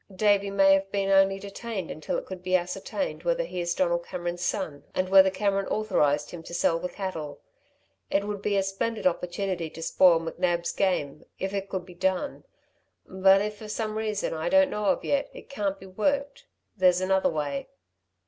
Davey 0.15 0.49
may 0.49 0.73
have 0.73 0.91
been 0.91 1.11
only 1.11 1.37
detained 1.37 1.91
until 1.91 2.17
it 2.17 2.25
could 2.25 2.41
be 2.41 2.55
ascertained 2.55 3.21
whether 3.21 3.43
he 3.43 3.61
is 3.61 3.75
Donald 3.75 4.03
Cameron's 4.03 4.41
son 4.41 4.83
and 4.95 5.07
whether 5.09 5.29
Cameron 5.29 5.67
authorised 5.67 6.31
him 6.31 6.41
to 6.41 6.55
sell 6.55 6.79
the 6.79 6.89
cattle. 6.89 7.39
It 8.09 8.23
would 8.25 8.41
be 8.41 8.57
a 8.57 8.63
splendid 8.63 9.05
opportunity 9.05 9.69
to 9.69 9.81
spoil 9.83 10.19
McNab's 10.19 10.71
game, 10.71 11.25
if 11.37 11.53
it 11.53 11.69
could 11.69 11.85
be 11.85 11.93
done.... 11.93 12.45
But 13.05 13.41
if, 13.43 13.55
for 13.57 13.67
some 13.69 13.95
reason 13.95 14.33
I 14.33 14.49
don't 14.49 14.71
know 14.71 14.85
of 14.85 15.05
yet, 15.05 15.29
it 15.35 15.49
can't 15.49 15.79
be 15.79 15.85
worked, 15.85 16.45
there's 16.75 16.99
another 16.99 17.29
way." 17.29 17.67